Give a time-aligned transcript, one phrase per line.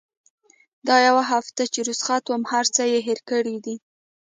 [0.87, 3.75] دا يوه هفته چې رخصت وه هرڅه يې هېر کړي دي.